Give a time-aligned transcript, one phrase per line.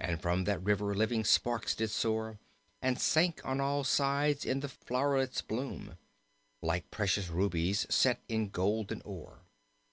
[0.00, 2.40] And from that river living sparks did soar,
[2.80, 5.98] And sank on all sides in the flow'rets' bloom,
[6.60, 9.44] Like precious rubies set in golden ore.